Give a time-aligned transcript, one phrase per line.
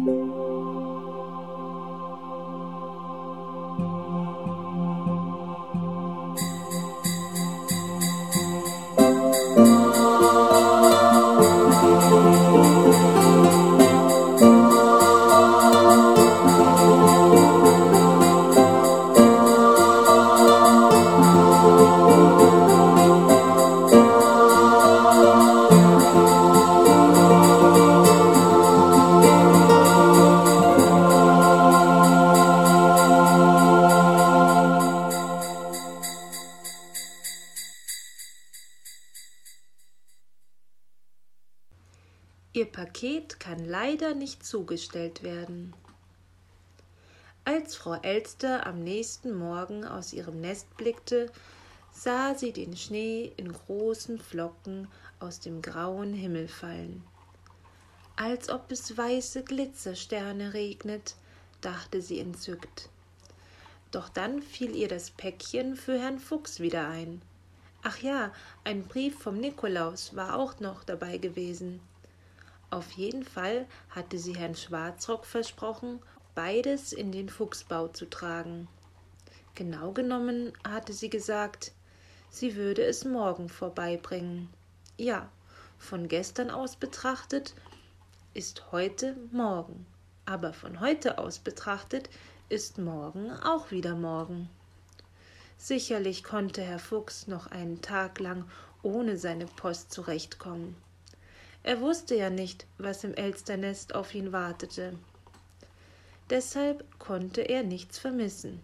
[0.00, 0.79] Música
[42.52, 45.72] Ihr Paket kann leider nicht zugestellt werden.
[47.44, 51.30] Als Frau Elster am nächsten Morgen aus ihrem Nest blickte,
[51.92, 54.88] sah sie den Schnee in großen Flocken
[55.20, 57.04] aus dem grauen Himmel fallen.
[58.16, 61.14] Als ob es weiße Glitzersterne regnet,
[61.60, 62.88] dachte sie entzückt.
[63.92, 67.22] Doch dann fiel ihr das Päckchen für Herrn Fuchs wieder ein.
[67.84, 68.32] Ach ja,
[68.64, 71.80] ein Brief vom Nikolaus war auch noch dabei gewesen.
[72.70, 76.00] Auf jeden Fall hatte sie Herrn Schwarzrock versprochen,
[76.36, 78.68] beides in den Fuchsbau zu tragen.
[79.56, 81.72] Genau genommen hatte sie gesagt,
[82.30, 84.48] sie würde es morgen vorbeibringen.
[84.96, 85.28] Ja,
[85.78, 87.54] von gestern aus betrachtet
[88.34, 89.84] ist heute morgen,
[90.24, 92.08] aber von heute aus betrachtet
[92.48, 94.48] ist morgen auch wieder morgen.
[95.56, 98.48] Sicherlich konnte Herr Fuchs noch einen Tag lang
[98.82, 100.76] ohne seine Post zurechtkommen.
[101.62, 104.94] Er wusste ja nicht, was im Elsternest auf ihn wartete.
[106.30, 108.60] Deshalb konnte er nichts vermissen.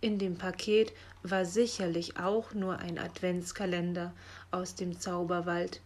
[0.00, 4.12] In dem Paket war sicherlich auch nur ein Adventskalender
[4.50, 5.80] aus dem Zauberwald,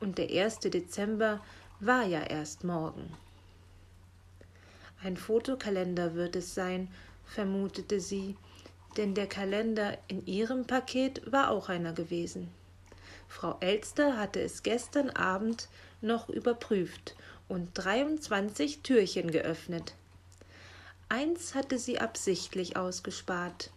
[0.00, 1.40] und der erste Dezember
[1.80, 3.12] war ja erst morgen.
[5.02, 6.88] Ein Fotokalender wird es sein,
[7.24, 8.36] vermutete sie,
[8.96, 12.48] denn der Kalender in ihrem Paket war auch einer gewesen.
[13.28, 15.68] Frau Elster hatte es gestern Abend
[16.00, 17.16] noch überprüft
[17.48, 19.94] und 23 Türchen geöffnet.
[21.08, 23.70] Eins hatte sie absichtlich ausgespart.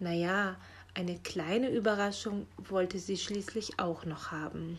[0.00, 0.56] Na ja,
[0.94, 4.78] eine kleine Überraschung wollte sie schließlich auch noch haben.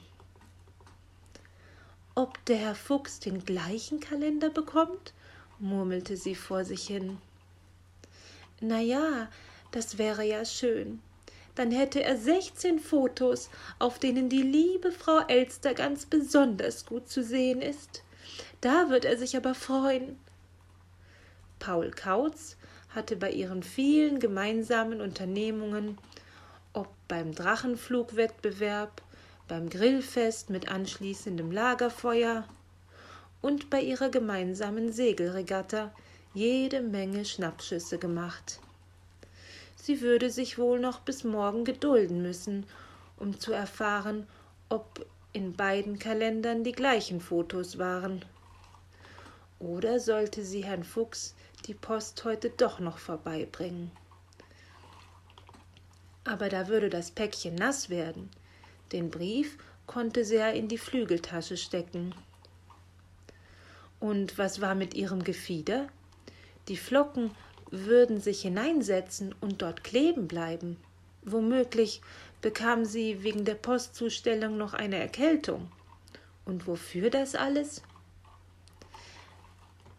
[2.16, 5.14] Ob der Herr Fuchs den gleichen Kalender bekommt?
[5.60, 7.18] murmelte sie vor sich hin.
[8.60, 9.30] Na ja,
[9.72, 11.02] das wäre ja schön
[11.56, 13.50] dann hätte er sechzehn Fotos,
[13.80, 18.03] auf denen die liebe Frau Elster ganz besonders gut zu sehen ist.
[18.62, 20.18] Da wird er sich aber freuen.
[21.59, 22.58] Paul Kautz
[22.90, 25.97] hatte bei ihren vielen gemeinsamen Unternehmungen,
[26.74, 29.02] ob beim Drachenflugwettbewerb,
[29.47, 32.47] beim Grillfest mit anschließendem Lagerfeuer
[33.42, 35.94] und bei ihrer gemeinsamen Segelregatta
[36.34, 38.59] jede Menge Schnappschüsse gemacht
[39.84, 42.66] sie würde sich wohl noch bis morgen gedulden müssen,
[43.18, 44.26] um zu erfahren,
[44.70, 48.24] ob in beiden Kalendern die gleichen Fotos waren.
[49.60, 51.36] Oder sollte sie Herrn Fuchs
[51.66, 53.92] die Post heute doch noch vorbeibringen?
[56.24, 58.30] Aber da würde das Päckchen nass werden.
[58.94, 62.16] Den Brief konnte sie ja in die Flügeltasche stecken.
[64.00, 65.88] Und was war mit ihrem Gefieder?
[66.70, 67.32] Die Flocken
[67.74, 70.78] würden sich hineinsetzen und dort kleben bleiben.
[71.24, 72.02] Womöglich
[72.40, 75.72] bekam sie wegen der Postzustellung noch eine Erkältung.
[76.46, 77.82] Und wofür das alles?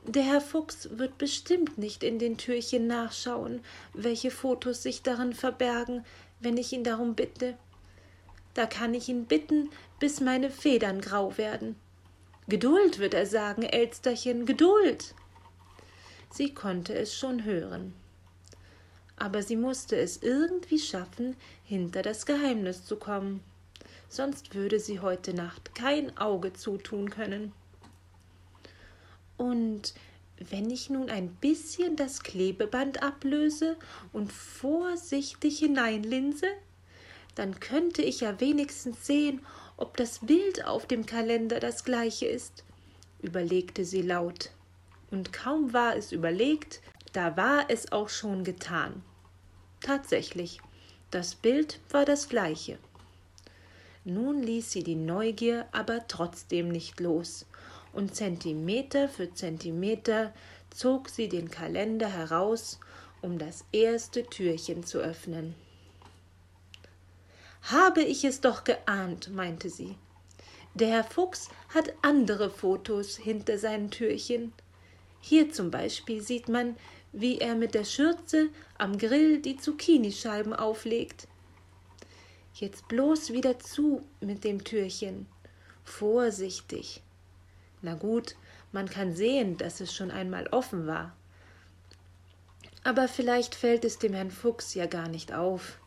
[0.06, 3.60] Der Herr Fuchs wird bestimmt nicht in den Türchen nachschauen,
[3.92, 6.04] welche Fotos sich darin verbergen,
[6.38, 7.56] wenn ich ihn darum bitte.
[8.52, 11.74] Da kann ich ihn bitten, bis meine Federn grau werden.
[12.46, 15.14] Geduld, wird er sagen, Elsterchen, Geduld
[16.34, 17.94] sie konnte es schon hören.
[19.16, 23.40] Aber sie musste es irgendwie schaffen, hinter das Geheimnis zu kommen,
[24.08, 27.52] sonst würde sie heute Nacht kein Auge zutun können.
[29.36, 29.94] Und
[30.50, 33.76] wenn ich nun ein bisschen das Klebeband ablöse
[34.12, 36.48] und vorsichtig hineinlinse,
[37.36, 39.40] dann könnte ich ja wenigstens sehen,
[39.76, 42.64] ob das Bild auf dem Kalender das gleiche ist,
[43.22, 44.50] überlegte sie laut
[45.14, 46.80] und kaum war es überlegt,
[47.12, 49.00] da war es auch schon getan.
[49.80, 50.60] Tatsächlich,
[51.12, 52.78] das Bild war das gleiche.
[54.04, 57.46] Nun ließ sie die Neugier aber trotzdem nicht los,
[57.92, 60.34] und Zentimeter für Zentimeter
[60.70, 62.80] zog sie den Kalender heraus,
[63.22, 65.54] um das erste Türchen zu öffnen.
[67.62, 69.94] Habe ich es doch geahnt, meinte sie.
[70.74, 74.52] Der Herr Fuchs hat andere Fotos hinter seinen Türchen.
[75.26, 76.76] Hier zum Beispiel sieht man,
[77.10, 81.28] wie er mit der Schürze am Grill die Zucchinischeiben auflegt.
[82.52, 85.24] Jetzt bloß wieder zu mit dem Türchen.
[85.82, 87.00] Vorsichtig.
[87.80, 88.36] Na gut,
[88.70, 91.16] man kann sehen, dass es schon einmal offen war.
[92.82, 95.78] Aber vielleicht fällt es dem Herrn Fuchs ja gar nicht auf,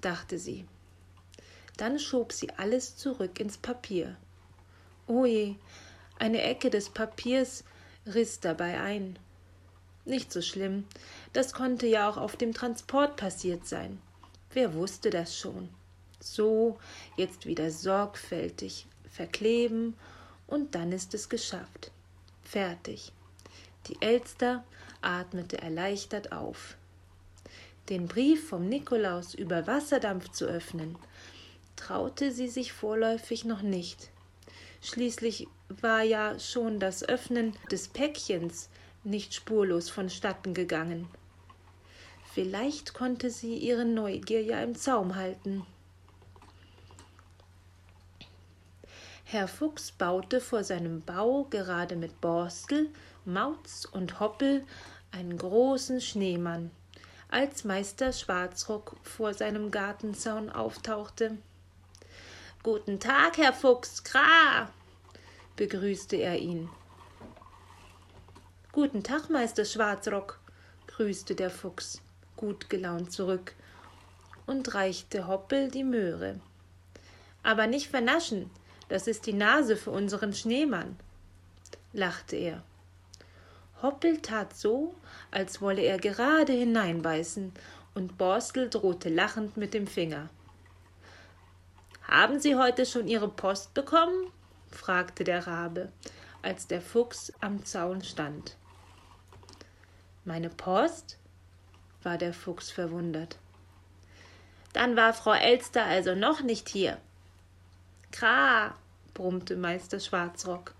[0.00, 0.66] dachte sie.
[1.76, 4.16] Dann schob sie alles zurück ins Papier.
[5.06, 5.54] Oje,
[6.18, 7.62] eine Ecke des Papiers
[8.14, 9.18] riss dabei ein.
[10.04, 10.84] Nicht so schlimm,
[11.32, 14.00] das konnte ja auch auf dem Transport passiert sein.
[14.52, 15.68] Wer wusste das schon?
[16.20, 16.78] So,
[17.16, 19.94] jetzt wieder sorgfältig verkleben
[20.46, 21.90] und dann ist es geschafft.
[22.42, 23.12] Fertig.
[23.86, 24.64] Die Elster
[25.02, 26.76] atmete erleichtert auf.
[27.88, 30.96] Den Brief vom Nikolaus über Wasserdampf zu öffnen,
[31.76, 34.10] traute sie sich vorläufig noch nicht.
[34.80, 38.68] Schließlich war ja schon das Öffnen des Päckchens
[39.04, 41.08] nicht spurlos vonstatten gegangen.
[42.32, 45.66] Vielleicht konnte sie ihre Neugier ja im Zaum halten.
[49.24, 52.88] Herr Fuchs baute vor seinem Bau gerade mit Borstel,
[53.24, 54.64] Mauz und Hoppel
[55.10, 56.70] einen großen Schneemann,
[57.28, 61.36] als Meister Schwarzrock vor seinem Gartenzaun auftauchte.
[62.70, 64.68] Guten Tag, Herr Fuchs, Kra!
[65.56, 66.68] begrüßte er ihn.
[68.72, 70.38] Guten Tag, Meister Schwarzrock,
[70.86, 72.02] grüßte der Fuchs
[72.36, 73.54] gut gelaunt zurück
[74.44, 76.40] und reichte Hoppel die Möhre.
[77.42, 78.50] Aber nicht vernaschen,
[78.90, 80.98] das ist die Nase für unseren Schneemann,
[81.94, 82.62] lachte er.
[83.80, 84.94] Hoppel tat so,
[85.30, 87.50] als wolle er gerade hineinbeißen,
[87.94, 90.28] und Borstel drohte lachend mit dem Finger.
[92.08, 94.32] Haben Sie heute schon Ihre Post bekommen?
[94.70, 95.92] fragte der Rabe,
[96.40, 98.56] als der Fuchs am Zaun stand.
[100.24, 101.18] Meine Post?
[102.02, 103.36] war der Fuchs verwundert.
[104.72, 106.98] Dann war Frau Elster also noch nicht hier.
[108.10, 108.74] Kra,
[109.12, 110.74] brummte Meister Schwarzrock.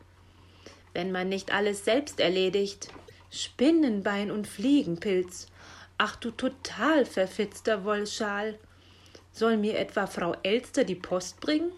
[0.94, 2.88] Wenn man nicht alles selbst erledigt.
[3.30, 5.48] Spinnenbein und Fliegenpilz.
[5.98, 8.58] Ach du total verfitzter Wollschal.
[9.38, 11.70] Soll mir etwa Frau Elster die Post bringen?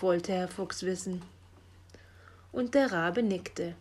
[0.00, 1.22] wollte Herr Fuchs wissen.
[2.50, 3.76] Und der Rabe nickte.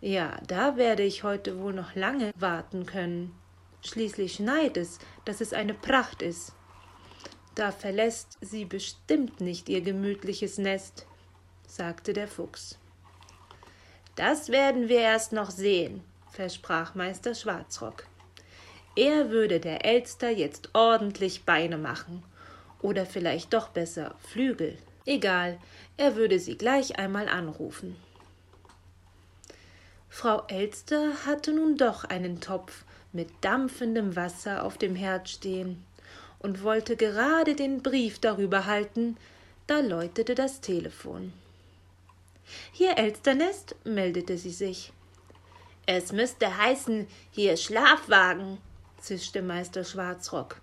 [0.00, 3.34] Ja, da werde ich heute wohl noch lange warten können.
[3.82, 6.52] Schließlich schneit es, dass es eine Pracht ist.
[7.56, 11.06] Da verlässt sie bestimmt nicht ihr gemütliches Nest,
[11.66, 12.78] sagte der Fuchs.
[14.14, 18.04] Das werden wir erst noch sehen, versprach Meister Schwarzrock.
[18.96, 22.22] Er würde der Elster jetzt ordentlich Beine machen.
[22.80, 24.78] Oder vielleicht doch besser Flügel.
[25.06, 25.58] Egal,
[25.96, 27.96] er würde sie gleich einmal anrufen.
[30.08, 35.84] Frau Elster hatte nun doch einen Topf mit dampfendem Wasser auf dem Herd stehen
[36.38, 39.16] und wollte gerade den Brief darüber halten,
[39.66, 41.32] da läutete das Telefon.
[42.72, 44.92] Hier Elsternest, meldete sie sich.
[45.86, 48.58] Es müsste heißen, hier Schlafwagen,
[49.04, 50.60] zischte Meister Schwarzrock.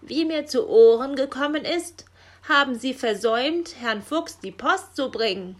[0.00, 2.04] Wie mir zu Ohren gekommen ist,
[2.48, 5.56] haben Sie versäumt, Herrn Fuchs die Post zu bringen.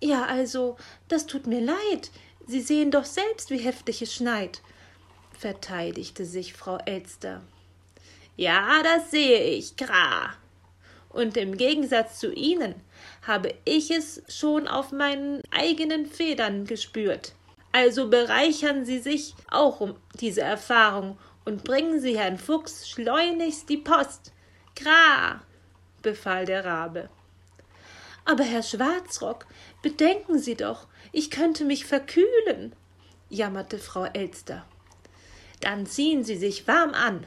[0.00, 0.76] Ja, also,
[1.08, 2.10] das tut mir leid.
[2.46, 4.60] Sie sehen doch selbst, wie heftig es schneit,
[5.38, 7.42] verteidigte sich Frau Elster.
[8.36, 10.34] Ja, das sehe ich, Gra.
[11.08, 12.74] Und im Gegensatz zu Ihnen
[13.26, 17.34] habe ich es schon auf meinen eigenen Federn gespürt.
[17.72, 23.78] Also bereichern Sie sich auch um diese Erfahrung und bringen Sie Herrn Fuchs schleunigst die
[23.78, 24.32] Post.
[24.76, 25.40] Gra,
[26.02, 27.08] befahl der Rabe.
[28.24, 29.46] Aber Herr Schwarzrock,
[29.82, 32.74] bedenken Sie doch, ich könnte mich verkühlen,
[33.28, 34.64] jammerte Frau Elster.
[35.60, 37.26] Dann ziehen Sie sich warm an.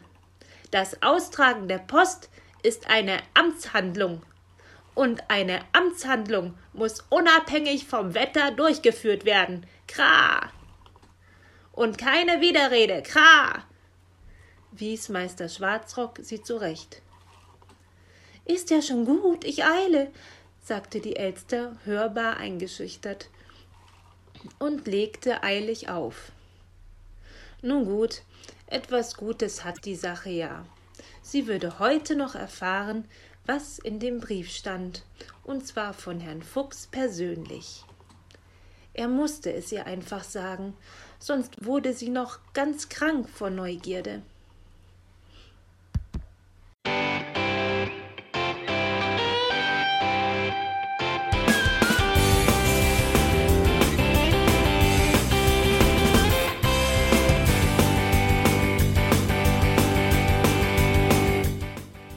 [0.72, 2.30] Das Austragen der Post
[2.64, 4.22] ist eine Amtshandlung.
[4.96, 9.66] Und eine Amtshandlung muss unabhängig vom Wetter durchgeführt werden.
[9.88, 10.52] Kra!
[11.74, 13.04] Und keine Widerrede.
[13.04, 13.66] Kra!
[14.80, 17.02] wies Meister Schwarzrock sie zurecht.
[18.46, 20.12] Ist ja schon gut, ich eile,
[20.62, 23.30] sagte die Elster hörbar eingeschüchtert
[24.60, 26.32] und legte eilig auf.
[27.62, 28.22] Nun gut,
[28.68, 30.66] etwas Gutes hat die Sache ja.
[31.22, 33.06] Sie würde heute noch erfahren,
[33.46, 35.04] was in dem Brief stand,
[35.44, 37.84] und zwar von Herrn Fuchs persönlich.
[38.94, 40.74] Er musste es ihr einfach sagen,
[41.20, 44.22] sonst wurde sie noch ganz krank vor Neugierde.